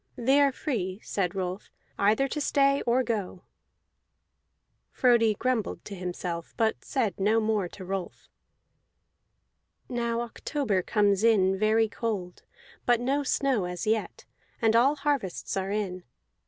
[0.15, 1.69] "They are free," said Rolf,
[1.99, 3.43] "either to stay or go."
[4.91, 8.27] Frodi grumbled to himself, but said no more to Rolf.
[9.87, 12.41] Now October comes in very cold,
[12.87, 14.25] but no snow as yet;
[14.59, 16.03] and all harvests are in.